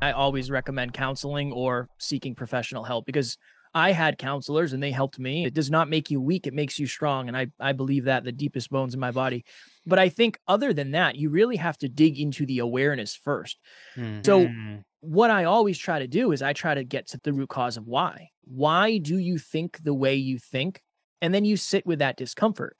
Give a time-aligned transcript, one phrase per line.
[0.00, 3.36] I always recommend counseling or seeking professional help because
[3.74, 5.44] I had counselors and they helped me.
[5.44, 7.28] It does not make you weak, it makes you strong.
[7.28, 9.44] And I, I believe that the deepest bones in my body.
[9.86, 13.54] But I think other than that, you really have to dig into the awareness 1st
[13.96, 14.20] mm-hmm.
[14.22, 14.50] So,
[15.00, 17.76] what I always try to do is I try to get to the root cause
[17.76, 18.30] of why.
[18.44, 20.82] Why do you think the way you think?
[21.22, 22.76] And then you sit with that discomfort.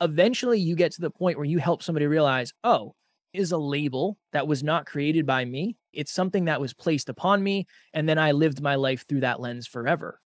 [0.00, 2.94] Eventually, you get to the point where you help somebody realize, oh,
[3.32, 5.76] is a label that was not created by me.
[5.92, 7.66] It's something that was placed upon me.
[7.92, 10.20] And then I lived my life through that lens forever.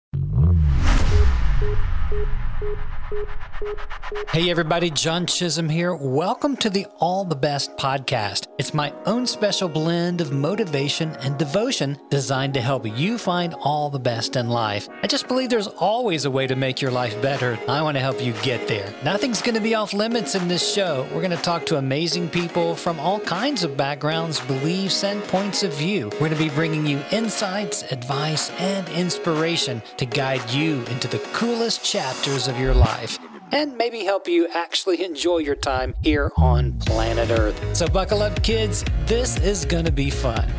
[4.29, 5.95] Hey everybody, John Chisholm here.
[5.95, 8.47] Welcome to the All the Best podcast.
[8.59, 13.89] It's my own special blend of motivation and devotion designed to help you find all
[13.89, 14.87] the best in life.
[15.01, 17.59] I just believe there's always a way to make your life better.
[17.67, 18.93] I want to help you get there.
[19.03, 21.07] Nothing's going to be off limits in this show.
[21.11, 25.63] We're going to talk to amazing people from all kinds of backgrounds, beliefs, and points
[25.63, 26.09] of view.
[26.13, 31.19] We're going to be bringing you insights, advice, and inspiration to guide you into the
[31.33, 33.17] coolest chapters of your life
[33.53, 37.57] and maybe help you actually enjoy your time here on planet Earth.
[37.75, 38.83] So, buckle up, kids.
[39.05, 40.51] This is going to be fun.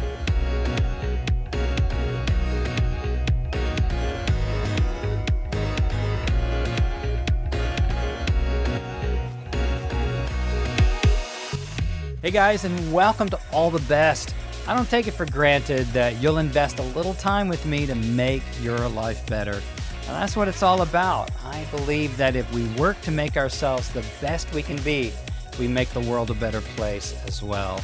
[12.22, 14.34] Hey guys, and welcome to All the Best.
[14.68, 17.96] I don't take it for granted that you'll invest a little time with me to
[17.96, 19.60] make your life better.
[20.02, 21.30] And that's what it's all about.
[21.44, 25.12] I believe that if we work to make ourselves the best we can be,
[25.58, 27.80] we make the world a better place as well.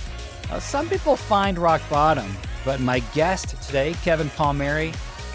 [0.51, 4.93] Now, some people find rock bottom, but my guest today, Kevin Palmieri,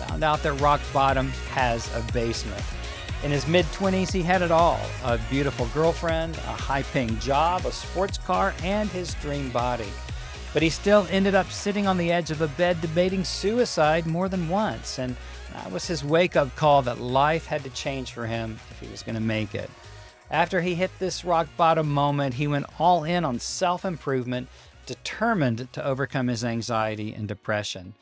[0.07, 2.63] found out that rock bottom has a basement.
[3.23, 7.65] In his mid 20s, he had it all a beautiful girlfriend, a high paying job,
[7.65, 9.87] a sports car, and his dream body.
[10.51, 14.27] But he still ended up sitting on the edge of a bed debating suicide more
[14.27, 14.99] than once.
[14.99, 15.15] And
[15.53, 18.87] that was his wake up call that life had to change for him if he
[18.89, 19.69] was going to make it.
[20.31, 24.47] After he hit this rock bottom moment, he went all in on self improvement,
[24.85, 27.93] determined to overcome his anxiety and depression.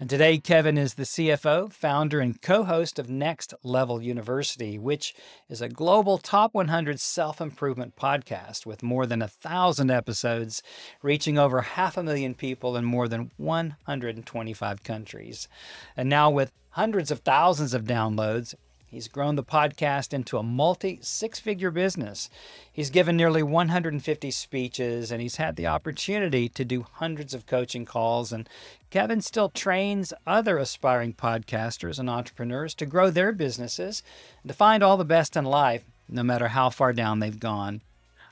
[0.00, 5.14] And today, Kevin is the CFO, founder, and co host of Next Level University, which
[5.48, 10.64] is a global top 100 self improvement podcast with more than a thousand episodes,
[11.00, 15.48] reaching over half a million people in more than 125 countries.
[15.96, 18.54] And now, with hundreds of thousands of downloads,
[18.94, 22.30] He's grown the podcast into a multi six figure business.
[22.72, 27.86] He's given nearly 150 speeches and he's had the opportunity to do hundreds of coaching
[27.86, 28.32] calls.
[28.32, 28.48] And
[28.90, 34.04] Kevin still trains other aspiring podcasters and entrepreneurs to grow their businesses
[34.44, 37.80] and to find all the best in life, no matter how far down they've gone.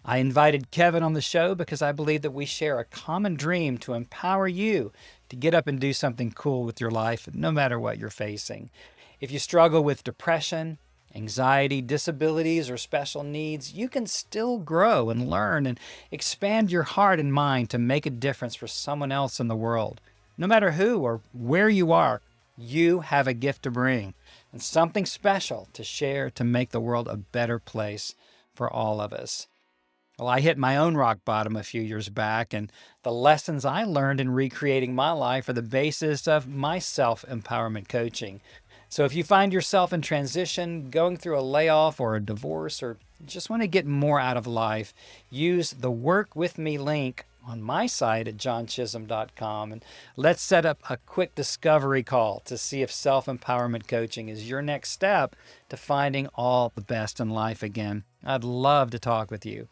[0.04, 3.78] I invited Kevin on the show because I believe that we share a common dream
[3.78, 4.92] to empower you
[5.32, 8.68] to get up and do something cool with your life, no matter what you're facing.
[9.18, 10.76] If you struggle with depression,
[11.14, 17.18] anxiety, disabilities, or special needs, you can still grow and learn and expand your heart
[17.18, 20.02] and mind to make a difference for someone else in the world.
[20.36, 22.20] No matter who or where you are,
[22.58, 24.12] you have a gift to bring
[24.52, 28.14] and something special to share to make the world a better place
[28.54, 29.46] for all of us.
[30.18, 32.70] Well, I hit my own rock bottom a few years back, and
[33.02, 37.88] the lessons I learned in recreating my life are the basis of my self empowerment
[37.88, 38.40] coaching.
[38.90, 42.98] So if you find yourself in transition, going through a layoff or a divorce, or
[43.24, 44.92] just want to get more out of life,
[45.30, 49.84] use the Work With Me link on my site at johnchisholm.com and
[50.16, 54.62] let's set up a quick discovery call to see if self empowerment coaching is your
[54.62, 55.34] next step
[55.68, 58.04] to finding all the best in life again.
[58.24, 59.68] I'd love to talk with you.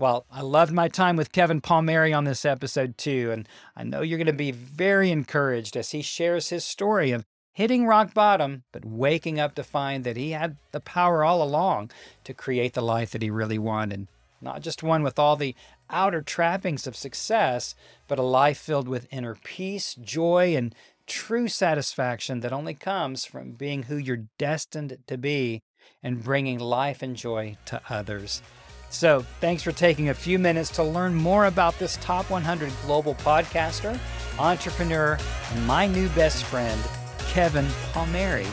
[0.00, 4.00] Well, I loved my time with Kevin Palmieri on this episode too, and I know
[4.00, 8.62] you're going to be very encouraged as he shares his story of hitting rock bottom,
[8.70, 11.90] but waking up to find that he had the power all along
[12.22, 14.06] to create the life that he really wanted.
[14.40, 15.56] Not just one with all the
[15.90, 17.74] outer trappings of success,
[18.06, 20.76] but a life filled with inner peace, joy, and
[21.08, 25.60] true satisfaction that only comes from being who you're destined to be
[26.04, 28.42] and bringing life and joy to others.
[28.90, 33.14] So, thanks for taking a few minutes to learn more about this top 100 global
[33.16, 33.98] podcaster,
[34.38, 35.18] entrepreneur,
[35.52, 36.80] and my new best friend,
[37.28, 38.46] Kevin Palmieri.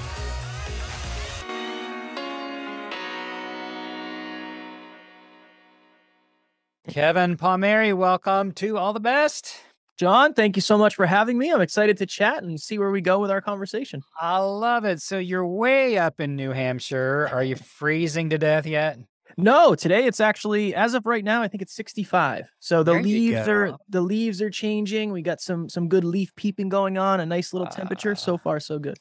[6.89, 9.55] Kevin Palmieri, welcome to All the Best.
[9.97, 11.51] John, thank you so much for having me.
[11.51, 14.03] I'm excited to chat and see where we go with our conversation.
[14.19, 15.01] I love it.
[15.01, 17.29] So you're way up in New Hampshire.
[17.31, 18.99] Are you freezing to death yet?
[19.37, 22.45] No, today it's actually as of right now, I think it's 65.
[22.59, 25.11] So the There leaves are the leaves are changing.
[25.11, 28.15] We got some some good leaf peeping going on, a nice little temperature.
[28.15, 28.37] So Ah.
[28.37, 28.97] far, so good.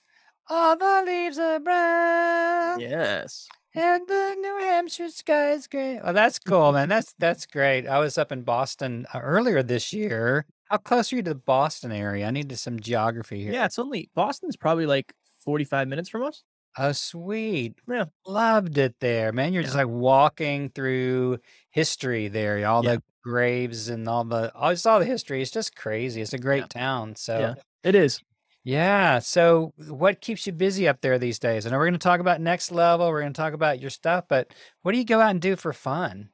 [0.48, 2.80] All the leaves are brown.
[2.80, 3.48] Yes.
[3.76, 5.98] And the New Hampshire sky is gray.
[6.02, 6.88] Oh, that's cool, man.
[6.88, 7.86] That's that's great.
[7.88, 10.46] I was up in Boston uh, earlier this year.
[10.70, 12.26] How close are you to the Boston area?
[12.26, 13.52] I needed some geography here.
[13.52, 15.12] Yeah, it's only Boston's probably like
[15.44, 16.42] 45 minutes from us.
[16.76, 17.76] Oh, sweet.
[17.88, 18.06] Yeah.
[18.26, 19.52] Loved it there, man.
[19.52, 19.82] You're just Yeah.
[19.82, 21.38] like walking through
[21.70, 22.96] history there, all Yeah.
[22.96, 25.40] the graves and all the all just all the history.
[25.40, 26.20] It's just crazy.
[26.20, 27.16] It's a great town.
[27.16, 27.54] So Yeah.
[27.84, 28.20] It is.
[28.64, 29.18] yeah.
[29.20, 31.66] So what keeps you busy up there these days?
[31.66, 34.52] I know we're gonna talk about next level, we're gonna talk about your stuff, but
[34.82, 36.30] what do you go out and do for fun?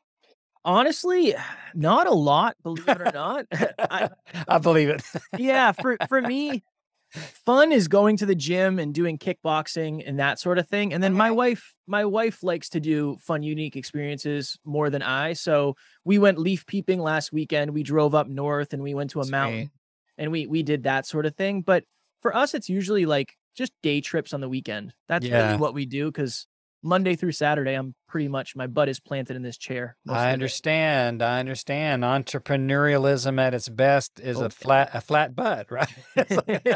[0.65, 1.35] Honestly,
[1.75, 3.47] not a lot, believe it or not.
[3.79, 4.09] I,
[4.49, 5.03] I believe it.
[5.39, 6.63] yeah, for for me,
[7.13, 10.93] fun is going to the gym and doing kickboxing and that sort of thing.
[10.93, 15.33] And then my wife, my wife likes to do fun, unique experiences more than I.
[15.33, 15.75] So
[16.05, 17.73] we went leaf peeping last weekend.
[17.73, 19.71] We drove up north and we went to a mountain
[20.19, 21.63] and we we did that sort of thing.
[21.63, 21.85] But
[22.23, 24.95] for us, it's usually like just day trips on the weekend.
[25.09, 25.47] That's Yeah.
[25.49, 26.47] really what we do because
[26.83, 29.97] Monday through Saturday, I'm pretty much my butt is planted in this chair.
[30.09, 31.23] I understand.
[31.23, 32.03] I understand.
[32.03, 35.89] Entrepreneurialism at its best is Oh, a flat a flat butt, right?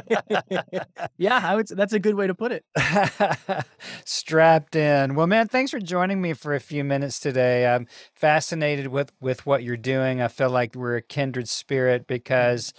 [1.18, 1.68] Yeah, I would.
[1.68, 2.64] say That's a good way to put it.
[4.04, 5.14] Strapped in.
[5.14, 7.66] Well, man, thanks for joining me for a few minutes today.
[7.66, 10.20] I'm fascinated with with what you're doing.
[10.22, 12.72] I feel like we're a kindred spirit because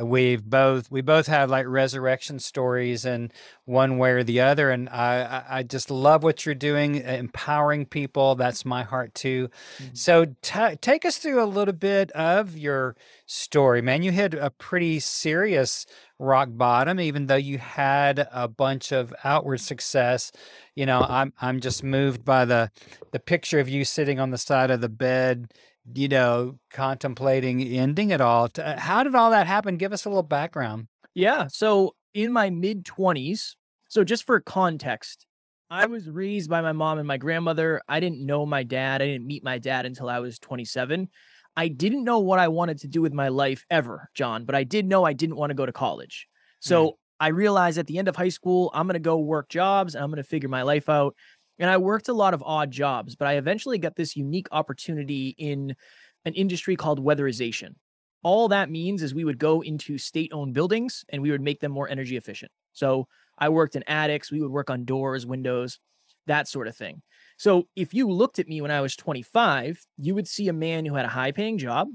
[0.00, 3.30] we've both we both have like resurrection stories in
[3.64, 5.20] one way or the other, and I
[5.50, 7.99] I, I just love what you're doing, empowering people.
[8.34, 9.48] That's my heart too.
[9.78, 9.96] Mhm.
[9.96, 14.02] So ta take us through a little bit of your story, man.
[14.02, 15.86] You hit a pretty serious
[16.18, 20.32] rock bottom, even though you had a bunch of outward success.
[20.74, 22.70] You know, I'm I'm just moved by the
[23.12, 25.52] the picture of you sitting on the side of the bed,
[25.94, 28.48] you know, contemplating ending it all.
[28.58, 29.76] Uh, How did all that happen?
[29.76, 30.88] Give us a little background.
[31.14, 31.46] Yeah.
[31.48, 33.56] So in my mid 20s,
[33.88, 35.26] so just for context,
[35.70, 37.80] I was raised by my mom and my grandmother.
[37.88, 39.00] I didn't know my dad.
[39.00, 41.08] I didn't meet my dad until I was 27.
[41.56, 44.64] I didn't know what I wanted to do with my life ever, John, but I
[44.64, 46.26] did know I didn't want to go to college.
[46.58, 46.92] So mm.
[47.20, 49.94] I realized at the end of high school, I'm going to go work jobs.
[49.94, 51.14] and I'm going to figure my life out.
[51.60, 55.36] And I worked a lot of odd jobs, but I eventually got this unique opportunity
[55.38, 55.76] in
[56.24, 57.74] an industry called weatherization.
[58.22, 61.60] All that means is we would go into state owned buildings and we would make
[61.60, 62.50] them more energy efficient.
[62.72, 63.06] So
[63.40, 65.78] I worked in attics, we would work on doors, windows,
[66.26, 67.02] that sort of thing.
[67.38, 70.84] So if you looked at me when I was 25, you would see a man
[70.84, 71.88] who had a high paying job.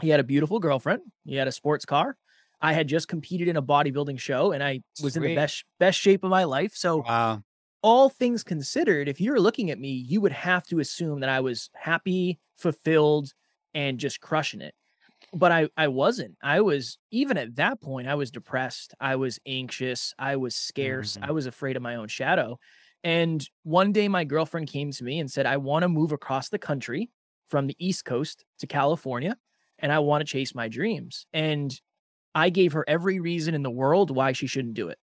[0.00, 2.16] He had a beautiful girlfriend, he had a sports car.
[2.60, 5.98] I had just competed in a bodybuilding show and I was in the best best
[5.98, 6.74] shape of my life.
[6.74, 7.42] So Wow.
[7.82, 11.28] all things considered, if you were looking at me, you would have to assume that
[11.28, 13.32] I was happy, fulfilled,
[13.74, 14.74] and just crushing it.
[15.34, 16.36] But I, I wasn't.
[16.42, 18.94] I was, even at that point, I was depressed.
[19.00, 20.12] I was anxious.
[20.18, 21.16] I was scarce.
[21.16, 21.28] Mhm.
[21.28, 22.58] I was afraid of my own shadow.
[23.02, 26.50] And one day my girlfriend came to me and said, I want to move across
[26.50, 27.10] the country
[27.48, 29.36] from the East Coast to California
[29.78, 31.26] and I want to chase my dreams.
[31.32, 31.78] And
[32.34, 34.98] I gave her every reason in the world why she shouldn't do it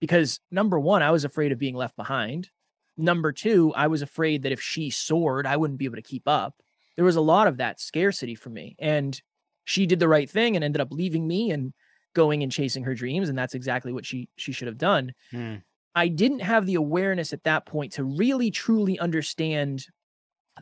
[0.00, 2.50] because number one, I was afraid of being left behind.
[2.96, 6.24] Number two, I was afraid that if she soared, I wouldn't be able to keep
[6.26, 6.54] up.
[6.96, 8.76] There was a lot of that scarcity for me.
[8.78, 9.20] And
[9.70, 11.72] she did the right thing and ended up leaving me and
[12.14, 13.28] going and chasing her dreams.
[13.28, 15.12] And that's exactly what she she should have done.
[15.32, 15.62] Hmm.
[15.94, 19.86] I didn't have the awareness at that point to really truly understand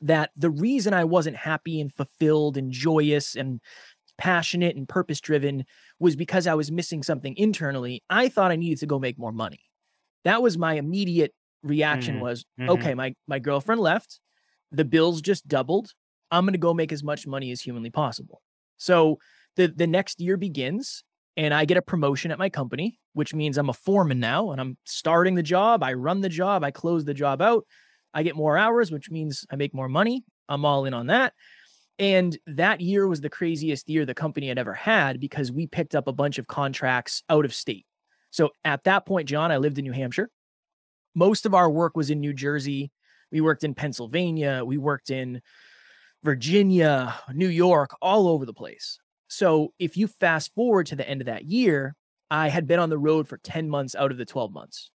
[0.01, 3.61] that the reason I wasn't happy and fulfilled and joyous and
[4.19, 5.65] passionate and purpose driven
[6.01, 8.03] was because I was missing something internally.
[8.11, 9.61] I thought I needed to go make more money.
[10.25, 12.69] That was my immediate reaction Mhm, was, mhm.
[12.69, 14.21] okay, my my girlfriend left,
[14.73, 15.95] the bills just doubled.
[16.31, 18.43] I'm going to go make as much money as humanly possible.
[18.79, 19.19] So
[19.57, 21.05] the the next year begins
[21.37, 24.61] and I get a promotion at my company, which means I'm a foreman now and
[24.61, 27.65] I'm starting the job, I run the job, I close the job out.
[28.15, 30.25] I get more hours, which means I make more money.
[30.49, 31.35] I'm all in on that.
[31.99, 35.95] And that year was the craziest year the company had ever had because we picked
[35.95, 37.87] up a bunch of contracts out of state.
[38.31, 40.31] So at that point, John, I lived in New Hampshire.
[41.15, 42.91] Most of our work was in New Jersey.
[43.33, 44.63] We worked in Pennsylvania.
[44.65, 45.41] We worked in
[46.25, 48.99] Virginia, New York, all over the place.
[49.29, 51.95] So if you fast forward to the end of that year,
[52.31, 54.91] I had been on the road for 10 months out of the 12 months.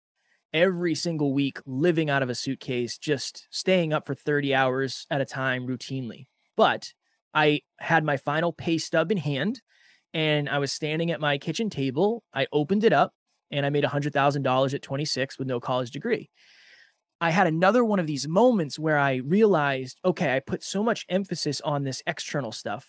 [0.53, 5.21] Every single week, living out of a suitcase, just staying up for 30 hours at
[5.21, 6.27] a time routinely.
[6.55, 6.93] But
[7.33, 9.61] I had my final pay stub in hand
[10.13, 12.23] and I was standing at my kitchen table.
[12.33, 13.13] I opened it up
[13.51, 16.29] and I made $100,000 at 26 with no college degree.
[17.21, 21.05] I had another one of these moments where I realized, okay, I put so much
[21.09, 22.87] emphasis on this external stuff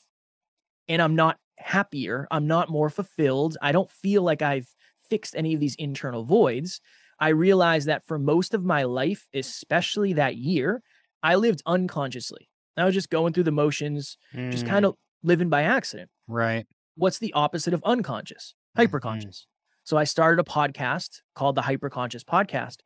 [0.88, 2.26] and I'm not happier.
[2.30, 3.56] I'm not more fulfilled.
[3.60, 4.68] I don't feel like I've
[5.08, 6.80] fixed any of these internal voids.
[7.18, 10.82] I realized that for most of my life, especially that year,
[11.22, 12.48] I lived unconsciously.
[12.76, 14.50] I was just going through the motions, mm.
[14.50, 16.08] just kind of living by accident.
[16.26, 16.66] Right.
[16.96, 18.54] What's the opposite of unconscious?
[18.76, 18.96] Mm-hmm.
[18.96, 19.46] Hyperconscious.
[19.90, 22.76] So I started a podcast called the Hyperconscious Podcast.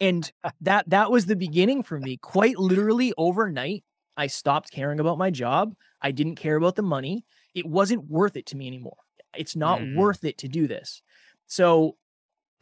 [0.00, 2.16] And that that was the beginning for me.
[2.16, 3.84] Quite literally overnight,
[4.16, 5.74] I stopped caring about my job.
[6.00, 7.26] I didn't care about the money.
[7.54, 8.96] It wasn't worth it to me anymore.
[9.36, 9.94] It's not mm.
[9.94, 11.02] worth it to do this.
[11.48, 11.96] So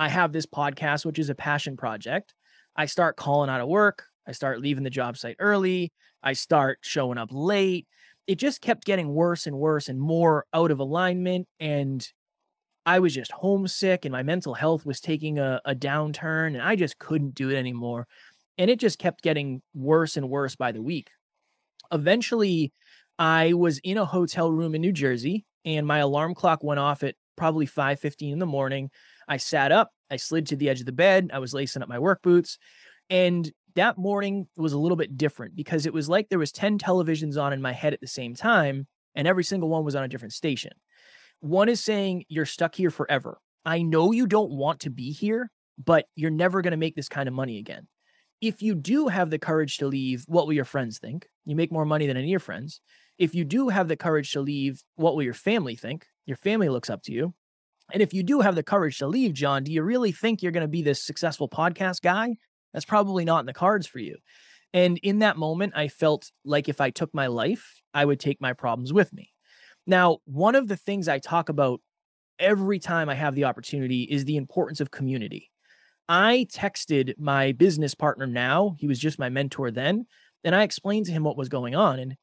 [0.00, 2.34] I have this podcast, which is a passion project.
[2.74, 4.06] I start calling out of work.
[4.26, 5.92] I start leaving the job site early.
[6.24, 7.86] I start showing up late.
[8.26, 11.46] It just kept getting worse and worse and more out of alignment.
[11.60, 12.04] And
[12.84, 16.76] I was just homesick and my mental health was taking a, a downturn and I
[16.76, 18.06] just couldn't do it anymore.
[18.58, 21.10] And it just kept getting worse and worse by the week.
[21.92, 22.72] Eventually,
[23.18, 27.02] I was in a hotel room in New Jersey and my alarm clock went off
[27.02, 28.90] at probably 5:15 in the morning.
[29.28, 31.88] I sat up, I slid to the edge of the bed, I was lacing up
[31.88, 32.58] my work boots,
[33.08, 36.78] and that morning was a little bit different because it was like there was 10
[36.78, 40.04] televisions on in my head at the same time and every single one was on
[40.04, 40.72] a different station.
[41.42, 43.38] One is saying you're stuck here forever.
[43.64, 47.08] I know you don't want to be here, but you're never going to make this
[47.08, 47.88] kind of money again.
[48.40, 51.26] If you do have the courage to leave, what will your friends think?
[51.44, 52.80] You make more money than any of your friends.
[53.18, 56.06] If you do have the courage to leave, what will your family think?
[56.26, 57.34] Your family looks up to you.
[57.92, 60.52] And if you do have the courage to leave, John, do you really think you're
[60.52, 62.36] going to be this successful podcast guy?
[62.72, 64.18] That's probably not in the cards for you.
[64.72, 68.40] And in that moment, I felt like if I took my life, I would take
[68.40, 69.31] my problems with me.
[69.86, 71.80] Now, one of the things I talk about
[72.38, 75.50] every time I have the opportunity is the importance of community.
[76.08, 80.06] I texted my business partner now, he was just my mentor then,
[80.44, 81.98] and I explained to him what was going on.
[81.98, 82.16] And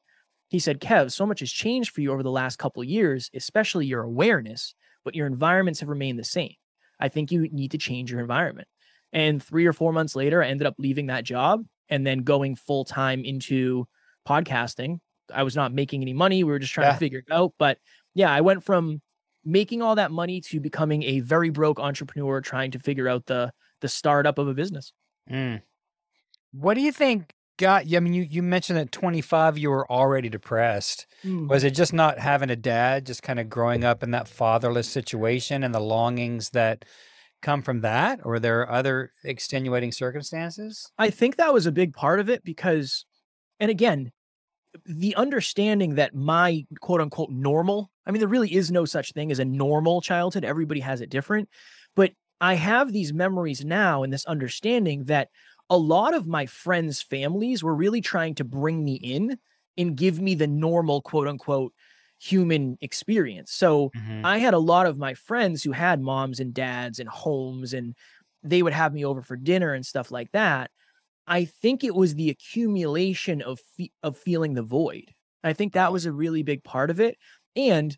[0.48, 3.86] he said, Kev, so much has changed for you over the last couple years, especially
[3.86, 4.74] your awareness,
[5.04, 6.54] but your environments have remained the same.
[6.98, 8.68] I think you need to change your environment.
[9.12, 12.56] And three or four months later, I ended up leaving that job and then going
[12.56, 13.86] full time into
[14.28, 15.00] podcasting
[15.32, 16.44] I was not making any money.
[16.44, 16.92] We were just trying yeah.
[16.92, 17.54] to figure it out.
[17.58, 17.78] But
[18.14, 19.00] yeah, I went from
[19.44, 23.52] making all that money to becoming a very broke entrepreneur trying to figure out the
[23.80, 24.92] the startup of a business.
[25.30, 25.62] Mm.
[26.52, 27.96] What do you think got you?
[27.96, 31.06] I mean, you, you mentioned at 25 you were already depressed.
[31.24, 31.48] Mm.
[31.48, 34.88] Was it just not having a dad, just kind of growing up in that fatherless
[34.88, 36.84] situation and the longings that
[37.42, 38.20] come from that?
[38.24, 40.90] Or there are other extenuating circumstances?
[40.98, 43.04] I think that was a big part of it because,
[43.60, 44.12] and again,
[44.84, 49.30] the understanding that my quote unquote normal, I mean, there really is no such thing
[49.30, 50.44] as a normal childhood.
[50.44, 51.48] Everybody has it different.
[51.96, 55.28] But I have these memories now and this understanding that
[55.68, 59.38] a lot of my friends' families were really trying to bring me in
[59.76, 61.72] and give me the normal quote unquote
[62.18, 63.52] human experience.
[63.52, 64.24] So mm-hmm.
[64.26, 67.94] I had a lot of my friends who had moms and dads and homes and
[68.42, 70.70] they would have me over for dinner and stuff like that.
[71.26, 75.12] I think it was the accumulation of fe- of feeling the void.
[75.42, 77.16] I think that was a really big part of it,
[77.56, 77.96] and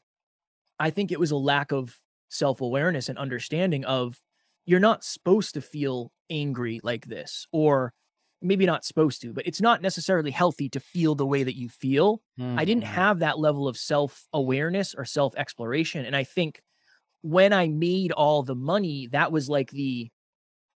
[0.79, 1.97] I think it was a lack of
[2.29, 4.19] self awareness and understanding of
[4.65, 7.93] you're not supposed to feel angry like this, or
[8.41, 11.69] maybe not supposed to, but it's not necessarily healthy to feel the way that you
[11.69, 12.21] feel.
[12.39, 12.59] Mm-hmm.
[12.59, 12.95] I didn't mm-hmm.
[12.95, 16.61] have that level of self awareness or self exploration, and I think
[17.23, 20.11] when I made all the money, that was like the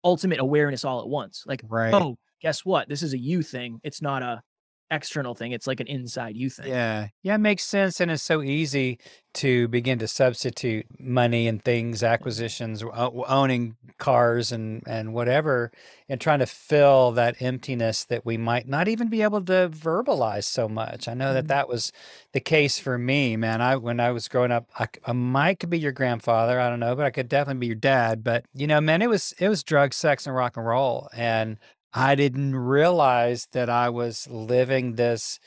[0.04, 1.44] ultimate awareness all at once.
[1.48, 1.94] Like, right.
[1.94, 2.88] oh, guess what?
[2.90, 3.80] This is a you thing.
[3.84, 4.44] It's not a
[4.92, 5.52] external thing.
[5.52, 6.68] It's like an inside you thing.
[6.68, 7.08] Yeah.
[7.24, 8.00] Yeah, it makes sense.
[8.00, 9.00] And it's so easy
[9.36, 15.72] to begin to substitute money and things, acquisitions, owning cars and, and whatever,
[16.08, 20.44] and trying to fill that emptiness that we might not even be able to verbalize
[20.44, 21.08] so much.
[21.08, 21.48] I know that mm-hmm.
[21.48, 21.92] that was
[22.34, 23.62] the case for me, man.
[23.62, 26.60] I, when I was growing up, I, I might could be your grandfather.
[26.60, 28.24] I don't know, but I could definitely be your dad.
[28.24, 31.10] But you know, man, it was, it was drugs, sex and rock and roll.
[31.16, 31.58] And
[31.94, 35.40] I didn't realize that I was living this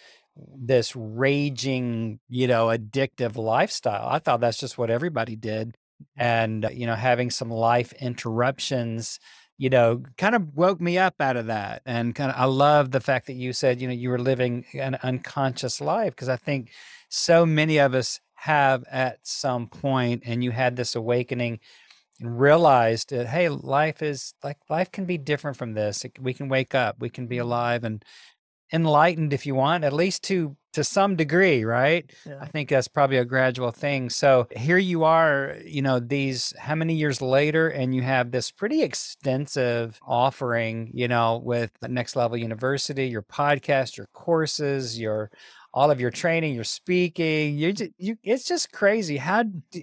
[0.55, 4.07] this raging, you know, addictive lifestyle.
[4.07, 5.77] I thought that's just what everybody did.
[6.15, 9.19] And, uh, you know, having some life interruptions,
[9.57, 11.81] you know, kind of woke me up out of that.
[11.87, 14.67] And kind of, I love the fact that you said, you know, you were living
[14.75, 16.71] an unconscious life because I think
[17.09, 21.61] so many of us have at some point, and you had this awakening
[22.21, 26.33] and realized that hey life is like life can be different from this it, we
[26.33, 27.47] can wake up we can be mm-hmm.
[27.47, 28.05] alive and
[28.73, 32.13] enlightened if you want at least to to some degree, right?
[32.27, 32.37] Yeah.
[32.39, 34.11] I think that's probably a gradual thing.
[34.11, 38.51] So here you are, you know, these how many years later, and you have this
[38.51, 45.31] pretty extensive offering, you know, with Next Level University, your podcast, your courses, your
[45.73, 47.57] all of your training, your speaking.
[47.57, 49.17] You, you it's just crazy.
[49.17, 49.81] How do,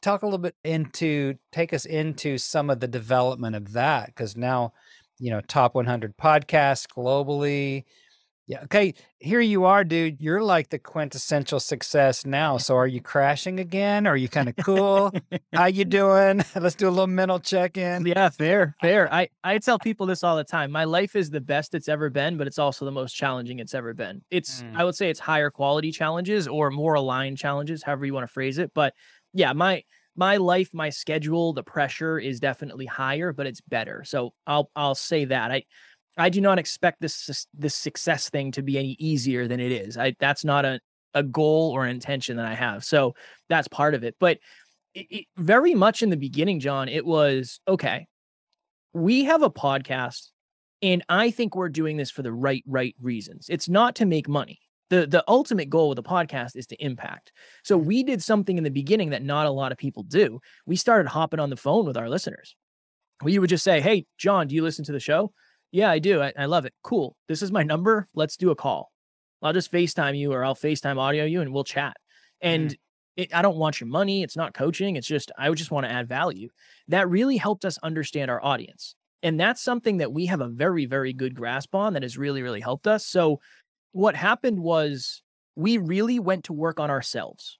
[0.00, 4.36] talk a little bit into take us into some of the development of that because
[4.36, 4.72] now,
[5.18, 7.84] you know, top 100 podcasts globally
[8.46, 8.62] yeah.
[8.64, 8.92] Okay.
[9.18, 10.20] Here you are, dude.
[10.20, 12.58] You're like the quintessential success now.
[12.58, 14.06] So are you crashing again?
[14.06, 15.12] Are you kind of cool?
[15.54, 16.44] How you doing?
[16.54, 18.04] Let's do a little mental check in.
[18.04, 19.12] Yeah, fair, fair.
[19.12, 20.70] I, I tell people this all the time.
[20.70, 23.74] My life is the best it's ever been, but it's also the most challenging it's
[23.74, 24.22] ever been.
[24.30, 24.76] It's, Mm.
[24.76, 28.32] I would say it's higher quality challenges or more aligned challenges, however you want to
[28.32, 28.70] phrase it.
[28.72, 28.94] But
[29.34, 29.82] yeah, my,
[30.16, 34.04] my life, my schedule, the pressure is definitely higher, but it's better.
[34.04, 35.64] So I'll, I'll say that I,
[36.16, 39.98] I do not expect this, this success thing to be any easier than it is.
[39.98, 40.80] I, that's not a,
[41.12, 42.84] a goal or intention that I have.
[42.84, 43.14] So
[43.48, 44.14] that's part of it.
[44.20, 44.38] But
[44.94, 48.06] it, it, very much in the beginning, John, it was okay.
[48.92, 50.30] We have a podcast,
[50.80, 53.46] and I think we're doing this for the right, right reasons.
[53.48, 54.60] It's not to make money.
[55.00, 57.32] The The ultimate goal with the podcast is to impact.
[57.62, 60.40] So we did something in the beginning that not a lot of people do.
[60.66, 62.56] We started hopping on the phone with our listeners.
[63.22, 65.32] We would just say, "Hey, John, do you listen to the show?"
[65.72, 66.22] Yeah, I do.
[66.22, 66.74] I, I love it.
[66.82, 67.16] Cool.
[67.26, 68.06] This is my number.
[68.14, 68.92] Let's do a call.
[69.42, 71.96] I'll just FaceTime you or I'll FaceTime audio you and we'll chat.
[72.40, 73.22] And mm-hmm.
[73.22, 74.22] it, I don't want your money.
[74.22, 74.94] It's not coaching.
[74.94, 76.48] It's just, I would just want to add value.
[76.88, 78.94] That really helped us understand our audience.
[79.24, 82.42] And that's something that we have a very, very good grasp on that has really,
[82.42, 83.06] really helped us.
[83.06, 83.40] So
[83.94, 85.22] what happened was
[85.56, 87.58] we really went to work on ourselves.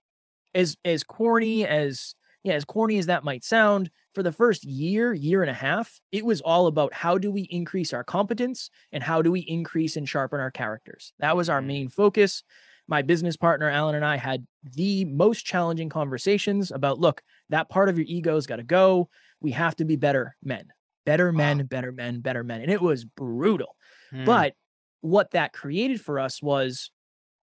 [0.54, 5.14] As as corny as yeah, as corny as that might sound, for the first year,
[5.14, 9.02] year and a half, it was all about how do we increase our competence and
[9.02, 11.14] how do we increase and sharpen our characters.
[11.20, 11.66] That was our Mhm.
[11.66, 12.42] main focus.
[12.86, 17.88] My business partner, Alan, and I had the most challenging conversations about look, that part
[17.88, 19.08] of your ego's got to go.
[19.40, 20.68] We have to be better men,
[21.06, 21.38] better Wow.
[21.38, 22.60] men, better men, better men.
[22.60, 23.74] And it was brutal.
[24.12, 24.26] Mm.
[24.26, 24.54] But
[25.04, 26.90] what that created for us was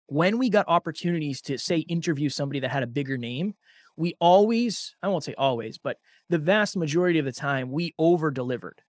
[0.07, 3.55] when we got opportunities to say interview somebody that had a bigger name,
[3.97, 5.97] we always, I won't say always, but
[6.29, 8.81] the vast majority of the time we over delivered.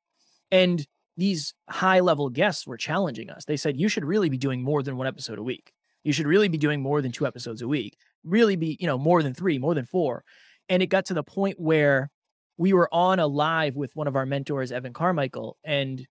[0.52, 0.86] And
[1.17, 3.44] these high level guests were challenging us.
[3.44, 5.74] They said, you should really be doing more than one episode a week.
[6.04, 7.98] You should really be doing more than two episodes a week.
[8.24, 10.24] Really be, you know, more than three, more than four.
[10.70, 12.12] And it got to the point where
[12.58, 16.06] we were on a live with one of our mentors, Evan Carmichael, and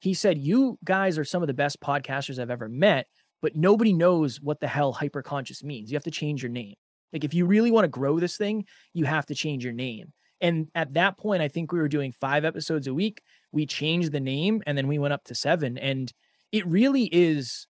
[0.00, 3.06] he said, You guys are some of the best podcasters I've ever met,
[3.40, 5.90] but nobody knows what the hell hyperconscious means.
[5.90, 6.74] You have to change your name.
[7.12, 10.12] Like, if you really want to grow this thing, you have to change your name.
[10.40, 13.20] And at that point, I think we were doing five episodes a week.
[13.52, 15.76] We changed the name and then we went up to seven.
[15.76, 16.10] And
[16.50, 17.66] it really is,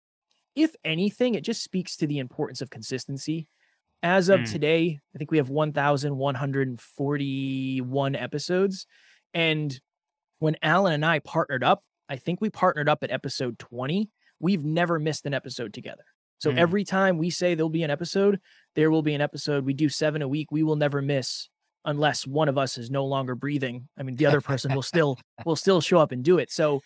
[0.55, 3.47] if anything, it just speaks to the importance of consistency.
[4.03, 4.51] As of Mm.
[4.51, 8.85] today, I think we have 1,141 episodes.
[9.33, 9.79] And
[10.39, 14.09] when Alan and I partnered up, I think we partnered up at episode 20.
[14.39, 16.03] We've never missed an episode together.
[16.39, 16.57] So Mm.
[16.57, 18.39] every time we say there'll be an episode,
[18.75, 19.65] there will be an episode.
[19.65, 20.51] We do seven a week.
[20.51, 21.49] We will never miss
[21.85, 23.87] unless one of us is no longer breathing.
[23.97, 26.51] I mean, the other person will still will still show up and do it.
[26.51, 26.81] So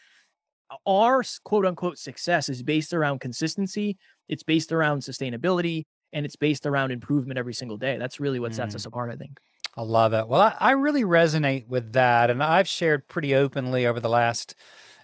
[0.85, 3.97] our quote unquote success is based around consistency.
[4.29, 7.97] It's based around sustainability and it's based around improvement every single day.
[7.97, 8.77] That's really what sets Mm.
[8.77, 9.39] us apart, I think.
[9.77, 10.27] I love it.
[10.27, 12.29] Well, I, I really resonate with that.
[12.29, 14.55] And I've shared pretty openly over the last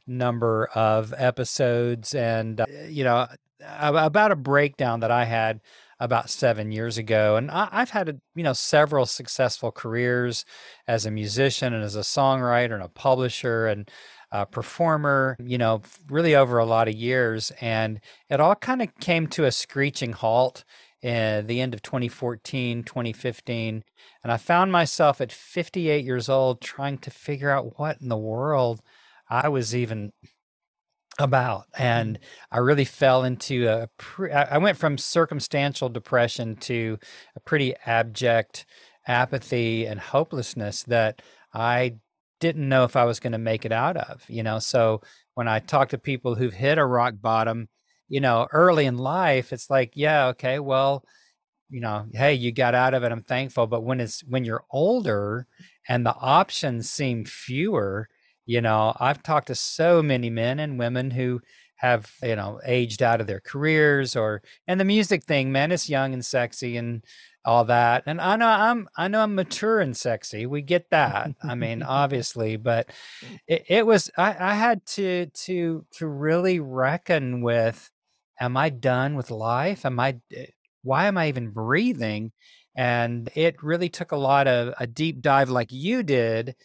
[0.08, 3.28] number of episodes and, uh, you know,
[3.60, 5.62] about a breakdown that I had
[6.00, 7.36] about seven years ago.
[7.36, 10.46] And I, I've had, you know, several successful careers
[10.88, 13.90] as a musician and as a songwriter and a publisher and
[14.32, 17.52] a performer, you know, really over a lot of years.
[17.62, 20.64] And it all kind of came to a screeching halt
[21.04, 23.84] at the end of 2014, 2015.
[24.24, 28.18] And I found myself at 58 years old trying to figure out what in the
[28.18, 28.82] world
[29.30, 30.12] I was even
[31.20, 31.72] about.
[31.74, 31.84] Mm-hmm.
[31.84, 32.20] And
[32.52, 36.98] I really fell into a, pre- I I went from circumstantial depression to
[37.36, 38.66] a pretty abject
[39.08, 41.22] apathy and hopelessness that
[41.54, 41.96] I
[42.40, 44.60] didn't know if I was going to make it out of, you know.
[44.60, 45.02] So
[45.34, 47.70] when I talk to people who've hit a rock bottom,
[48.08, 51.04] you know, early in life, it's like, yeah, okay, well,
[51.70, 53.12] you know, hey, you got out of it.
[53.12, 53.68] I'm thankful.
[53.68, 55.48] But when it's when you're older
[55.88, 58.08] and the options seem fewer,
[58.48, 61.42] you know, I've talked to so many men and women who
[61.76, 65.90] have, you know, aged out of their careers or and the music thing, man, it's
[65.90, 67.04] young and sexy and
[67.46, 68.04] all that.
[68.08, 70.48] And I know I'm I know I'm mature and sexy.
[70.48, 71.32] We get that.
[71.44, 72.90] I mean, obviously, but
[73.48, 77.92] it, it was I, I had to to to really reckon with
[78.40, 79.86] am I done with life?
[79.86, 80.48] Am I, eh,
[80.84, 82.32] why am I even breathing?
[82.76, 86.56] And it really took a lot of a deep dive like you did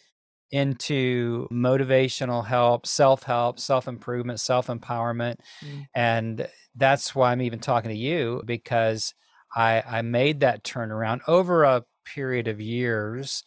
[0.53, 5.37] into motivational help, self help, self improvement, self empowerment.
[5.65, 5.85] Mm.
[5.95, 9.15] And that's why I'm even talking to you because
[9.55, 13.43] I, I made that turnaround over a period of years.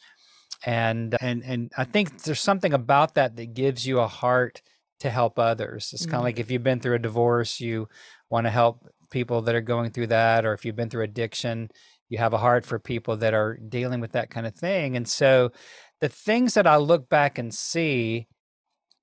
[0.64, 4.60] And, and, and I think there's something about that that gives you a heart
[4.98, 5.90] to help others.
[5.92, 6.10] It's mm.
[6.10, 7.88] kind of like if you've been through a divorce, you
[8.30, 11.68] want to help people that are going through that, or if you've been through addiction,
[12.08, 14.96] you have a heart for people that are dealing with that kind of thing.
[14.96, 15.52] And so
[16.00, 18.26] the things that I look back and see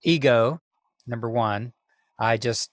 [0.04, 0.62] ego,
[1.08, 1.74] number one,
[2.20, 2.70] I just,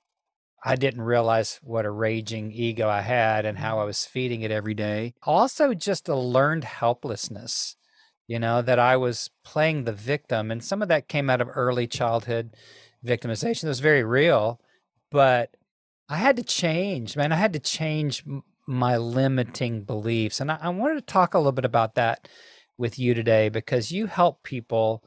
[0.64, 4.50] I didn't realize what a raging ego I had and how I was feeding it
[4.50, 5.14] every day.
[5.22, 7.76] Also, just a learned helplessness,
[8.26, 10.50] you know, that I was playing the victim.
[10.50, 12.54] And some of that came out of early childhood
[13.04, 13.64] victimization.
[13.64, 14.60] It was very real,
[15.10, 15.56] but
[16.10, 17.32] I had to change, man.
[17.32, 18.22] I had to change
[18.66, 20.40] my limiting beliefs.
[20.40, 22.28] And I, I wanted to talk a little bit about that
[22.80, 25.04] with you today because you help people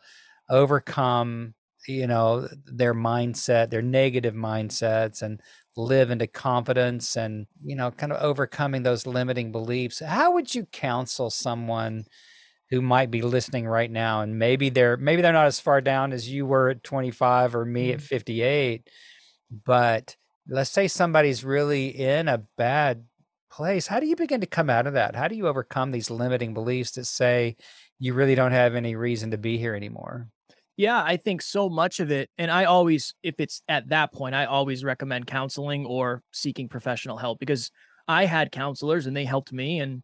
[0.49, 1.53] overcome
[1.87, 5.41] you know their mindset their negative mindsets and
[5.75, 10.65] live into confidence and you know kind of overcoming those limiting beliefs how would you
[10.65, 12.05] counsel someone
[12.69, 16.13] who might be listening right now and maybe they're maybe they're not as far down
[16.13, 17.95] as you were at 25 or me mm-hmm.
[17.95, 18.89] at 58
[19.65, 20.15] but
[20.47, 23.05] let's say somebody's really in a bad
[23.53, 25.15] place, how do you begin to come out of that?
[25.15, 27.55] How do you overcome these limiting beliefs that say
[27.99, 30.27] you really don't have any reason to be here anymore?
[30.75, 32.29] Yeah, I think so much of it.
[32.37, 37.17] And I always, if it's at that point, I always recommend counseling or seeking professional
[37.17, 37.69] help because
[38.07, 39.79] I had counselors and they helped me.
[39.79, 40.01] And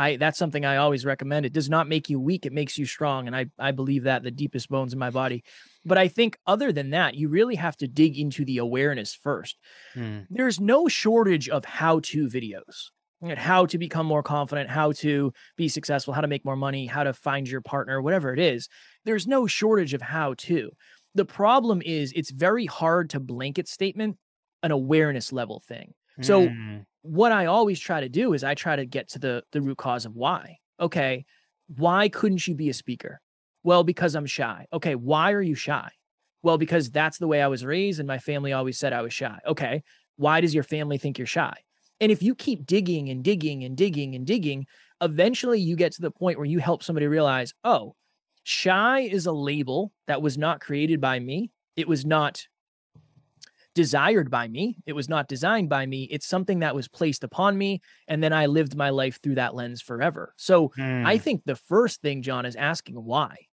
[0.00, 1.44] I, that's something I always recommend.
[1.44, 2.46] It does not make you weak.
[2.46, 3.26] It makes you strong.
[3.26, 5.44] And I, I believe that the deepest bones in my body.
[5.84, 9.58] But I think other than that, you really have to dig into the awareness first.
[9.92, 10.20] Hmm.
[10.30, 12.90] There's no shortage of how to videos
[13.36, 17.02] how to become more confident, how to be successful, how to make more money, how
[17.02, 18.66] to find your partner, whatever it is.
[19.04, 20.70] There's no shortage of how to.
[21.14, 24.16] The problem is it's very hard to blanket statement
[24.62, 25.92] an awareness level thing.
[26.22, 26.84] So mm.
[27.02, 29.78] What I always try to do is I try to get to the the root
[29.78, 30.58] cause of why.
[30.78, 31.24] Okay,
[31.76, 33.20] why couldn't you be a speaker?
[33.62, 34.66] Well, because I'm shy.
[34.72, 35.90] Okay, why are you shy?
[36.42, 39.12] Well, because that's the way I was raised and my family always said I was
[39.12, 39.38] shy.
[39.46, 39.82] Okay,
[40.16, 41.54] why does your family think you're shy?
[42.00, 44.66] And if you keep digging and digging and digging and digging,
[45.02, 47.94] eventually you get to the point where you help somebody realize, oh,
[48.42, 51.50] shy is a label that was not created by me.
[51.76, 52.46] It was not
[53.80, 54.76] desired by me.
[54.84, 56.02] It was not designed by me.
[56.10, 57.80] It's something that was placed upon me.
[58.08, 60.34] And then I lived my life through that lens forever.
[60.36, 61.06] So mm.
[61.06, 61.22] I hmm.
[61.22, 63.46] think the first thing, John, is asking why.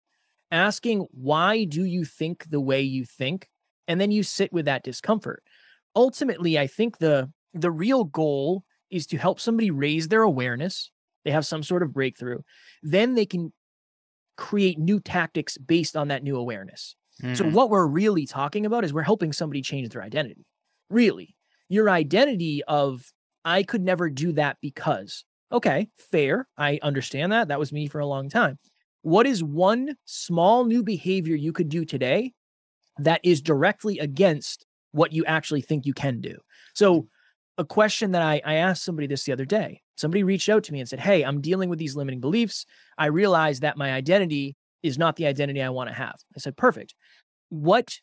[0.51, 3.49] Asking, why do you think the way you think?
[3.87, 5.45] And then you sit with that discomfort.
[5.95, 10.91] Ultimately, I think the the real goal is to help somebody raise their awareness.
[11.25, 12.41] They have some sort of breakthrough.
[12.83, 13.53] Then they can
[14.37, 16.97] create new tactics based on that new awareness.
[17.21, 17.53] So, mm-hmm.
[17.53, 20.45] what we're really talking about is we're helping somebody change their identity.
[20.91, 21.35] Really,
[21.69, 23.11] your identity of,
[23.45, 26.47] I could never do that because, okay, fair.
[26.59, 27.49] I understand that.
[27.49, 28.59] That was me for a long time.
[29.03, 32.33] What is one small new behavior you could do today
[32.99, 36.37] that is directly against what you actually think you can do?
[36.75, 37.09] So,
[37.59, 39.81] a question that I, I asked somebody this the other day.
[39.97, 42.67] Somebody reached out to me and said, Hey, I'm dealing with these limiting beliefs.
[42.99, 46.17] I realize that my identity is not the identity I want to have.
[46.37, 46.95] I said, Perfect.
[47.49, 48.01] What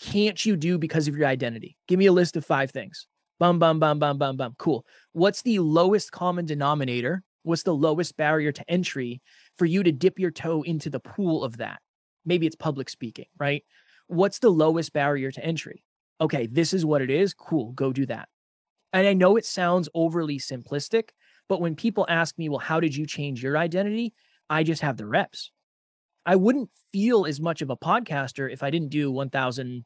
[0.00, 1.76] can't you do because of your identity?
[1.88, 3.06] Give me a list of five things.
[3.38, 4.54] Bum, bum, bum, bum, bum, bum.
[4.58, 4.84] Cool.
[5.12, 7.22] What's the lowest common denominator?
[7.42, 9.22] What's the lowest barrier to entry
[9.56, 11.80] for you to dip your toe into the pool of that?
[12.26, 13.64] Maybe it's public speaking, right?
[14.08, 15.84] What's the lowest barrier to entry?
[16.20, 17.32] Okay, this is what it is.
[17.32, 17.72] Cool.
[17.72, 18.28] Go do that.
[18.92, 21.10] And I know it sounds overly simplistic,
[21.48, 24.12] but when people ask me, well, how did you change your identity?
[24.50, 25.50] I just have the reps.
[26.30, 29.84] I wouldn't feel as much of a podcaster if I didn't do 1,000,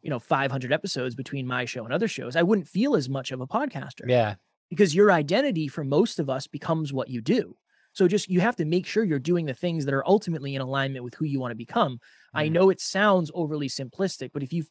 [0.00, 2.34] you know, 500 episodes between my show and other shows.
[2.34, 4.08] I wouldn't feel as much of a podcaster.
[4.08, 4.36] Yeah.
[4.70, 7.58] Because your identity for most of us becomes what you do.
[7.92, 10.62] So just you have to make sure you're doing the things that are ultimately in
[10.62, 11.92] alignment with who you want to become.
[11.92, 11.98] Mm.
[12.32, 14.64] I know it sounds overly simplistic, but if you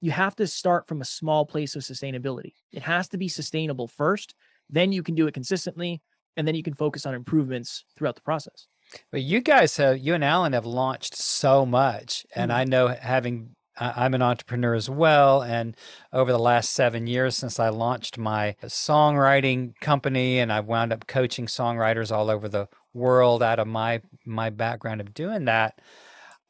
[0.00, 2.54] you have to start from a small place of sustainability.
[2.72, 4.34] It has to be sustainable first,
[4.68, 6.02] then you can do it consistently,
[6.36, 8.66] and then you can focus on improvements throughout the process.
[9.10, 12.26] But you guys have, you and Alan have launched so much.
[12.34, 12.60] And mm-hmm.
[12.60, 15.42] I know having, I'm an entrepreneur as well.
[15.42, 15.76] And
[16.12, 21.06] over the last seven years since I launched my songwriting company, and I've wound up
[21.06, 25.80] coaching songwriters all over the world out of my my background of doing that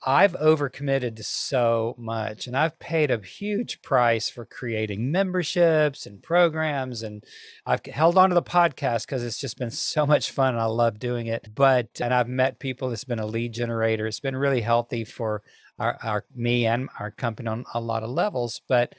[0.06, 6.22] I've overcommitted to so much and I've paid a huge price for creating memberships and
[6.22, 7.02] programs.
[7.02, 7.24] And
[7.64, 10.66] I've held on to the podcast because it's just been so much fun and I
[10.66, 11.48] love doing it.
[11.54, 14.06] But, and I've met people, it's been a lead generator.
[14.06, 15.42] It's been really healthy for
[15.78, 18.60] our, our me and our company on a lot of levels.
[18.68, 18.94] But,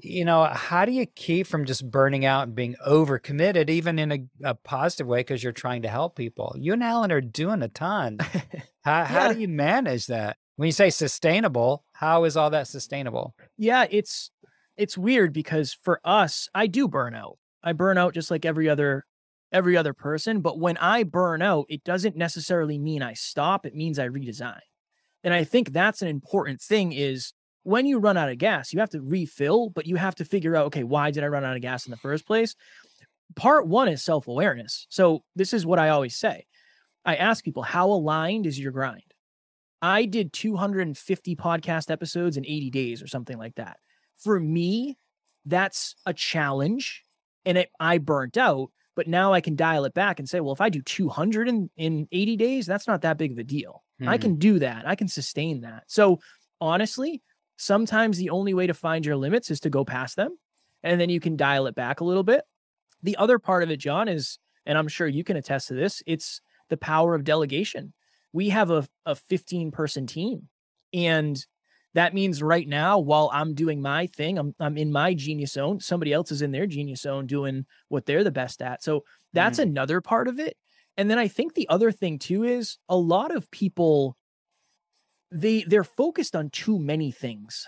[0.00, 4.12] you know, how do you keep from just burning out and being overcommitted, even in
[4.12, 6.56] a, a positive way, because you're trying to help people?
[6.58, 8.18] You and Alan are doing a ton.
[8.84, 10.36] how, how do you manage that?
[10.58, 13.32] When you say sustainable, how is all that sustainable?
[13.56, 14.32] Yeah, it's
[14.76, 17.38] it's weird because for us, I do burn out.
[17.62, 19.06] I burn out just like every other
[19.52, 23.76] every other person, but when I burn out, it doesn't necessarily mean I stop, it
[23.76, 24.58] means I redesign.
[25.22, 28.80] And I think that's an important thing is when you run out of gas, you
[28.80, 31.54] have to refill, but you have to figure out, okay, why did I run out
[31.54, 32.56] of gas in the first place?
[33.36, 34.88] Part 1 is self-awareness.
[34.88, 36.46] So this is what I always say.
[37.04, 39.07] I ask people, how aligned is your grind?
[39.80, 43.78] I did 250 podcast episodes in 80 days or something like that.
[44.16, 44.98] For me,
[45.46, 47.04] that's a challenge
[47.44, 50.52] and it, I burnt out, but now I can dial it back and say, well,
[50.52, 53.84] if I do 200 in, in 80 days, that's not that big of a deal.
[54.00, 54.10] Mm-hmm.
[54.10, 54.86] I can do that.
[54.86, 55.84] I can sustain that.
[55.86, 56.18] So
[56.60, 57.22] honestly,
[57.56, 60.36] sometimes the only way to find your limits is to go past them
[60.82, 62.42] and then you can dial it back a little bit.
[63.02, 66.02] The other part of it, John, is, and I'm sure you can attest to this,
[66.06, 67.92] it's the power of delegation
[68.32, 70.48] we have a, a 15 person team.
[70.92, 71.42] And
[71.94, 75.80] that means right now, while I'm doing my thing, I'm, I'm in my genius zone,
[75.80, 78.82] somebody else is in their genius zone doing what they're the best at.
[78.82, 79.64] So that's mm.
[79.64, 80.56] another part of it.
[80.96, 84.16] And then I think the other thing too is a lot of people
[85.30, 87.66] they they're focused on too many things.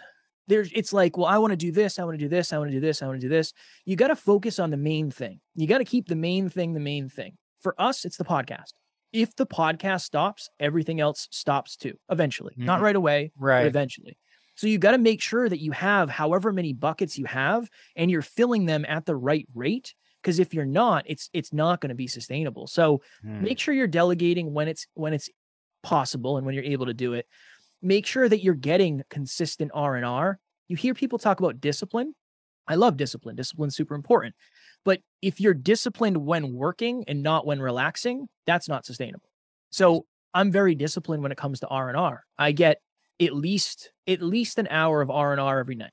[0.49, 2.59] There's it's like, well, I want to do this, I want to do this, I
[2.59, 3.53] want to do this, I want to do this.
[3.85, 5.41] You got to focus on the main thing.
[5.55, 7.37] You got to keep the main thing the main thing.
[7.61, 8.73] For us, it's the podcast
[9.13, 12.53] if the podcast stops, everything else stops too, eventually.
[12.53, 12.67] Mm-hmm.
[12.67, 13.63] Not right away, right.
[13.63, 14.17] but eventually.
[14.55, 18.11] So you got to make sure that you have however many buckets you have and
[18.11, 21.89] you're filling them at the right rate because if you're not, it's it's not going
[21.89, 22.67] to be sustainable.
[22.67, 23.41] So mm.
[23.41, 25.31] make sure you're delegating when it's when it's
[25.83, 27.27] possible and when you're able to do it.
[27.83, 30.39] Make sure that you're getting consistent R&R.
[30.69, 32.15] You hear people talk about discipline.
[32.69, 33.37] I love discipline.
[33.37, 34.35] Discipline's super important.
[34.85, 39.29] But if you're disciplined when working and not when relaxing, that's not sustainable.
[39.71, 42.25] So I'm very disciplined when it comes to R&R.
[42.39, 42.79] I get
[43.21, 45.93] at least at least an hour of R&R every night.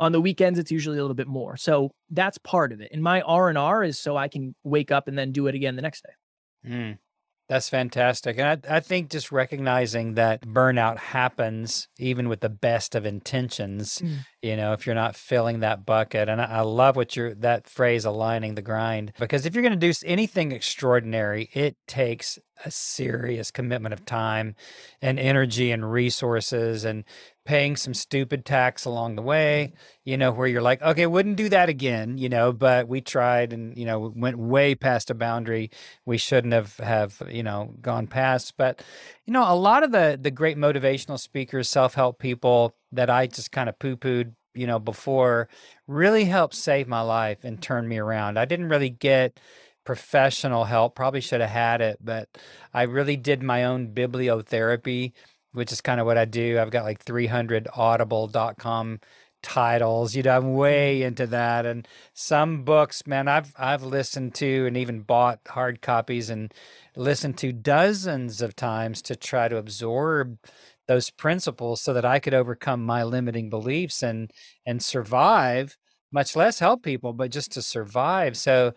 [0.00, 1.56] On the weekends it's usually a little bit more.
[1.56, 2.90] So that's part of it.
[2.92, 5.82] And my R&R is so I can wake up and then do it again the
[5.82, 6.70] next day.
[6.70, 6.98] Mm.
[7.48, 8.38] That's fantastic.
[8.38, 14.00] And I, I think just recognizing that burnout happens even with the best of intentions,
[14.00, 14.18] mm.
[14.42, 16.28] you know, if you're not filling that bucket.
[16.28, 19.78] And I, I love what you're, that phrase, aligning the grind, because if you're going
[19.78, 24.54] to do anything extraordinary, it takes a serious commitment of time
[25.00, 27.04] and energy and resources and
[27.48, 29.78] paying some stupid tax along the way, mm-hmm.
[30.04, 33.54] you know, where you're like, okay, wouldn't do that again, you know, but we tried
[33.54, 35.70] and, you know, went way past a boundary
[36.04, 38.52] we shouldn't have, have, you know, gone past.
[38.58, 38.82] But,
[39.24, 43.50] you know, a lot of the, the great motivational speakers, self-help people that I just
[43.50, 45.48] kind of poo-pooed, you know, before
[45.86, 48.38] really helped save my life and turn me around.
[48.38, 49.40] I didn't really get
[49.86, 52.28] professional help, probably should have had it, but
[52.74, 55.12] I really did my own bibliotherapy
[55.58, 56.58] which is kind of what I do.
[56.58, 59.00] I've got like 300 audible.com
[59.42, 60.14] titles.
[60.14, 61.08] You know, I'm way mm-hmm.
[61.08, 61.66] into that.
[61.66, 66.52] And some books, man, I've I've listened to and even bought hard copies and
[66.96, 70.38] listened to dozens of times to try to absorb
[70.86, 74.30] those principles so that I could overcome my limiting beliefs and
[74.66, 75.76] and survive,
[76.12, 78.36] much less help people, but just to survive.
[78.36, 78.72] So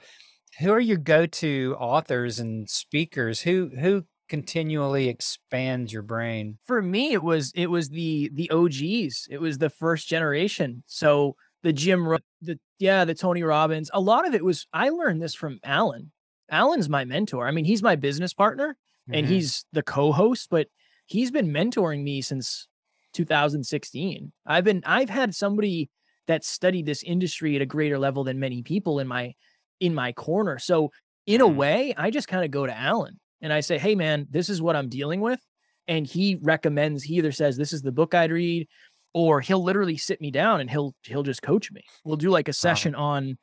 [0.59, 3.41] who are your go-to authors and speakers?
[3.41, 6.57] Who who continually expands your brain?
[6.63, 9.27] For me, it was it was the the OGs.
[9.29, 10.83] It was the first generation.
[10.87, 13.91] So the Jim, the yeah, the Tony Robbins.
[13.93, 16.13] A lot of it was I learned this from Alan.
[16.49, 17.45] Alan's my mentor.
[17.45, 19.15] I mean, he's my business partner mm-hmm.
[19.15, 20.67] and he's the co-host, but
[21.07, 22.69] he's been mentoring me since
[23.13, 24.31] 2016.
[24.45, 25.89] I've been I've had somebody
[26.27, 29.33] that studied this industry at a greater level than many people in my
[29.81, 30.57] in my corner.
[30.57, 30.93] So
[31.25, 31.57] in a mm-hmm.
[31.57, 34.61] way, I just kind of go to Alan and I say, hey, man, this is
[34.61, 35.39] what I'm dealing with.
[35.87, 38.67] And he recommends, he either says, this is the book I'd read,
[39.13, 41.81] or he'll literally sit me down and he'll he'll just coach me.
[42.05, 43.03] We'll do like a session wow.
[43.03, 43.37] on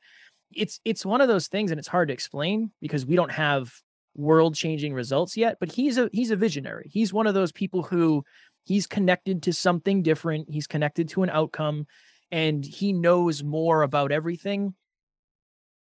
[0.54, 3.70] it's it's one of those things and it's hard to explain because we don't have
[4.14, 6.88] world changing results yet, but he's a he's a visionary.
[6.92, 8.24] He's one of those people who
[8.64, 11.86] he's connected to something different, he's connected to an outcome
[12.30, 14.74] and he knows more about everything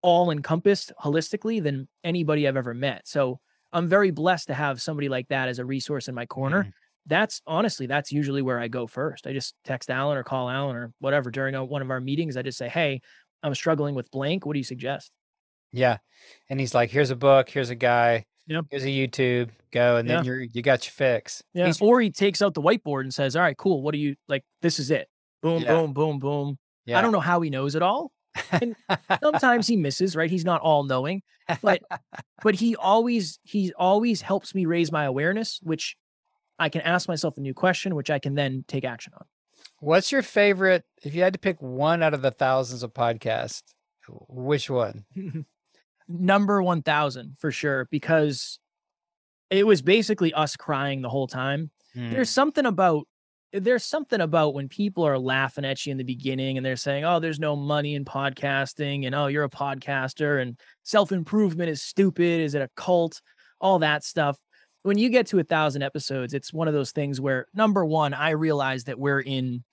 [0.02, 3.08] all encompassed holistically than anybody I've ever met.
[3.08, 3.40] So
[3.74, 6.64] I'm very blessed to have somebody like that as a resource in my corner.
[6.66, 6.74] Mm.
[7.06, 9.28] that's honestly that's usually where I go first.
[9.28, 12.38] I just text Alan or call Alan or whatever during a, one of our meetings.
[12.38, 13.02] I just say, "Hey,
[13.42, 14.46] I'm struggling with blank.
[14.46, 15.12] What do you suggest?"
[15.74, 15.98] Yeah,
[16.50, 17.50] and he's like, "Here's a book.
[17.50, 18.26] Here's a guy.
[18.48, 18.66] Yep.
[18.72, 19.50] Here's a YouTube.
[19.72, 20.24] Go, and then Yeah.
[20.24, 21.66] you're you got your fix." Yeah.
[21.66, 23.82] He's- Or he takes out the whiteboard and says, "All right, cool.
[23.82, 24.44] What do you like?
[24.62, 25.08] This is it.
[25.42, 25.74] Boom, Yeah.
[25.76, 27.00] boom, boom, boom." yeah.
[27.00, 28.12] I don't know how he knows it all.
[29.22, 30.30] Sometimes he misses, right?
[30.30, 31.22] He's not all knowing,
[31.62, 31.82] but
[32.44, 35.96] but he always he always helps me raise my awareness, which
[36.60, 39.26] I can ask myself a new question, which I can then take action on.
[39.80, 40.84] What's your favorite?
[41.04, 43.64] If you had to pick one out of the thousands of podcasts,
[44.08, 45.06] which one?
[46.08, 48.60] Number 1000 for sure, because
[49.50, 51.72] it was basically us crying the whole time.
[51.96, 52.34] There's hmm.
[52.34, 53.08] something about
[53.54, 57.06] there's something about when people are laughing at you in the beginning and they're saying,
[57.06, 62.42] "Oh, there's no money in podcasting," and "Oh, you're a podcaster," and self-improvement is stupid.
[62.42, 63.22] Is it a cult?
[63.62, 64.38] All that stuff.
[64.82, 68.14] When you get to a thousand episodes, it's one of those things where number one,
[68.14, 69.64] I realize that we're in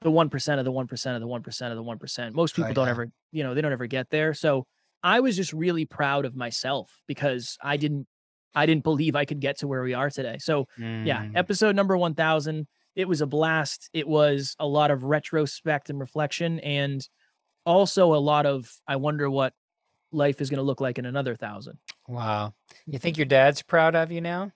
[0.00, 2.34] the one percent of the one percent of the one percent of the one percent.
[2.34, 4.34] Most people don't ever, you know, they don't ever get there.
[4.34, 4.66] So
[5.02, 8.06] I was just really proud of myself because I didn't,
[8.54, 10.38] I didn't believe I could get to where we are today.
[10.38, 11.32] So yeah, Mm.
[11.36, 12.66] episode number 1000.
[12.96, 13.90] It was a blast.
[13.92, 17.06] It was a lot of retrospect and reflection, and
[17.64, 19.52] also a lot of, I wonder what
[20.12, 21.78] life is going to look like in another thousand.
[22.08, 22.54] Wow.
[22.86, 24.52] You think your dad's proud of you now?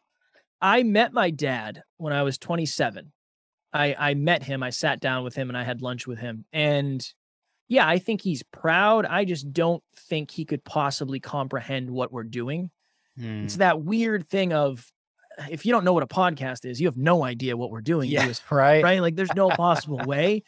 [0.61, 3.13] I met my dad when I was 27.
[3.73, 6.45] I, I met him, I sat down with him, and I had lunch with him.
[6.53, 7.07] And
[7.69, 9.07] yeah, I think he's proud.
[9.07, 12.71] I just don't think he could possibly comprehend what we're doing.
[13.19, 13.45] Mm.
[13.45, 14.91] It's that weird thing of
[15.49, 18.11] if you don't know what a podcast is, you have no idea what we're doing.
[18.11, 18.83] Yeah, just right.
[18.83, 19.01] right?
[19.01, 20.43] Like there's no possible way.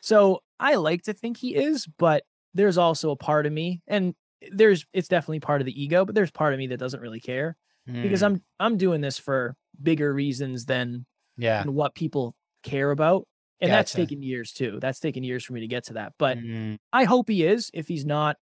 [0.00, 2.24] So I like to think he is, but
[2.54, 4.14] there's also a part of me, and
[4.50, 7.20] there's it's definitely part of the ego, but there's part of me that doesn't really
[7.20, 8.26] care because Mm.
[8.26, 11.04] I'm I'm doing this for bigger reasons than,
[11.36, 11.62] yeah.
[11.62, 13.26] than what people care about.
[13.60, 14.02] And that's Gotcha.
[14.06, 14.78] taken years too.
[14.80, 16.12] That's taken years for me to get to that.
[16.18, 16.78] But Mm.
[16.92, 17.70] I hope he is.
[17.72, 18.36] If he's not,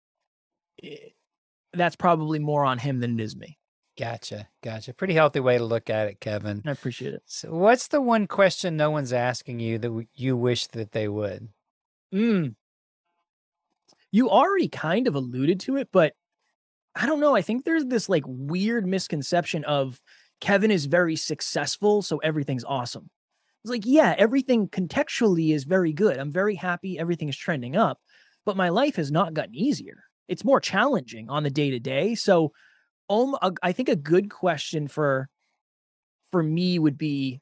[0.83, 0.95] eh,
[1.73, 3.58] that's probably more on him than it is me.
[3.99, 4.47] Gotcha.
[4.63, 4.93] Gotcha.
[4.93, 6.61] Pretty healthy way to look at it, Kevin.
[6.65, 7.23] I appreciate it.
[7.25, 11.49] So what's the one question no one's asking you that you wish that they would?
[12.13, 12.55] Mm.
[14.09, 16.13] You already kind of alluded to it, but
[16.95, 17.35] I don't know.
[17.35, 20.01] I think there's this like weird misconception of
[20.39, 23.09] Kevin is very successful, so everything's awesome.
[23.65, 26.17] It's like, yeah, everything contextually is very good.
[26.17, 26.97] I'm very happy.
[26.97, 27.99] Everything is trending up,
[28.45, 30.05] but my life has not gotten easier.
[30.29, 32.15] It's more challenging on the day to day.
[32.15, 32.53] So,
[33.09, 35.29] um, I think a good question for
[36.31, 37.41] for me would be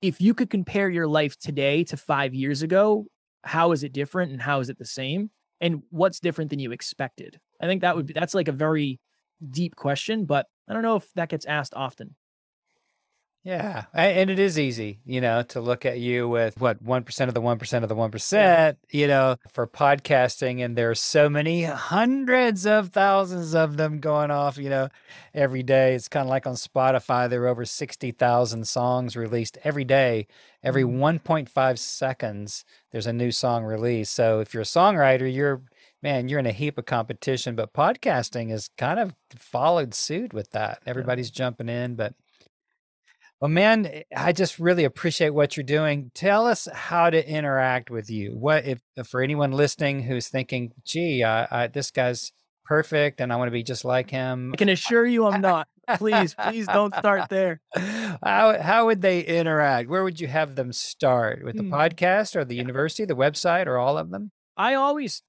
[0.00, 3.06] if you could compare your life today to five years ago,
[3.42, 5.30] how is it different and how is it the same?
[5.60, 7.40] And what's different than you expected?
[7.60, 9.00] I think that would be that's like a very
[9.50, 12.14] deep question, but I don't know if that gets asked often.
[13.46, 13.84] Yeah.
[13.92, 17.42] And it is easy, you know, to look at you with what 1% of the
[17.42, 20.64] 1% of the 1%, you know, for podcasting.
[20.64, 24.88] And there's so many hundreds of thousands of them going off, you know,
[25.34, 25.94] every day.
[25.94, 30.26] It's kind of like on Spotify, there are over 60,000 songs released every day.
[30.62, 30.98] Every Mhm.
[30.98, 34.14] 1.5 seconds, there's a new song released.
[34.14, 35.60] So if you're a songwriter, you're,
[36.02, 37.56] man, you're in a heap of competition.
[37.56, 40.80] But podcasting has kind of followed suit with that.
[40.86, 42.14] Everybody's jumping in, but
[43.40, 46.10] well, man, eh, I just really appreciate what you're doing.
[46.14, 48.30] Tell us how to interact with you.
[48.38, 52.32] What if if for anyone listening who's thinking, "Gee, I, I, this guy's
[52.64, 55.68] perfect, and I want to be just like him." I can assure you I'm not.
[55.98, 57.60] Please, please don't start there.
[58.22, 59.88] How how would they interact?
[59.90, 61.44] Where would you have them start?
[61.44, 61.74] With the Hmm.
[61.74, 64.30] podcast or the university, the website, or all of them?
[64.56, 65.22] I always,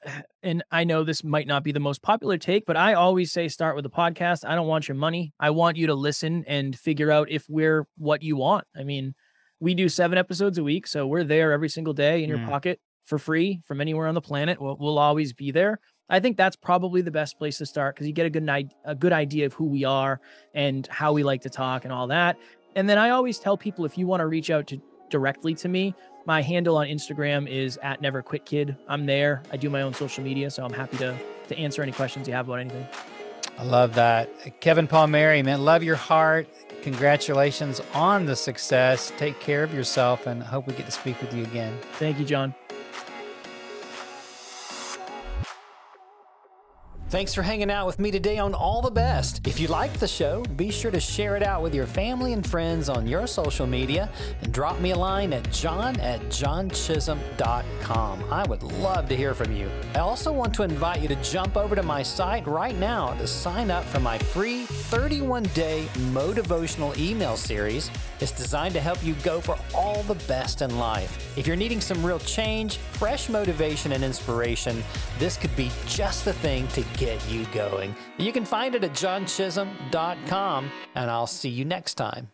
[0.44, 3.48] and I know this might not be the most popular take, but I always say
[3.48, 4.48] start with a podcast.
[4.48, 5.34] I don't want your money.
[5.40, 8.66] I want you to listen and figure out if we're what you want.
[8.78, 9.16] I mean,
[9.60, 12.46] we do seven episodes a week, so we're there every single day in your Mm.
[12.50, 14.62] pocket for free from anywhere on the planet.
[14.62, 15.80] We'll, we'll always be there.
[16.08, 18.48] I think that's probably the best place to start because you get a good
[18.86, 20.20] a good idea of who we are
[20.54, 22.38] and how we like to talk and all that.
[22.76, 25.68] And then I always tell people if you want to reach out to directly to
[25.70, 28.76] me, my handle on Instagram is at never quit kid.
[28.88, 29.44] I'm there.
[29.52, 31.16] I do my own social media, so I'm happy to
[31.48, 32.88] to answer any questions you have about anything.
[33.58, 34.60] I love that.
[34.60, 36.48] Kevin Palmieri, man, love your heart.
[36.82, 39.14] Congratulations on the success.
[39.18, 41.78] Take care of yourself, and I hope we get to speak with you again.
[41.94, 42.54] Thank you, John.
[47.16, 49.48] Thanks for hanging out with me today on All the Best.
[49.48, 52.46] If you liked the show, be sure to share it out with your family and
[52.46, 54.10] friends on your social media
[54.42, 58.26] and drop me a line at john at johnchisholm.com.
[58.30, 59.72] I would love to hear from you.
[59.94, 63.28] I also want to invite you to jump over to my site right now to
[63.28, 67.92] sign up for my free 31 day motivational email series.
[68.20, 71.38] It's designed to help you go for all the best in life.
[71.38, 74.84] If you're needing some real change, fresh motivation, and inspiration,
[75.18, 77.95] this could be just the thing to get you going.
[78.17, 82.29] You can find it at johnchisholm.com, and I'll see you next time.